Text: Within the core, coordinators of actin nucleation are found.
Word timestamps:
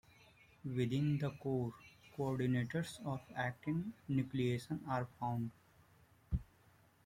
Within 0.65 1.19
the 1.19 1.29
core, 1.29 1.75
coordinators 2.17 2.99
of 3.05 3.21
actin 3.35 3.93
nucleation 4.09 4.79
are 4.87 5.05
found. 5.19 5.51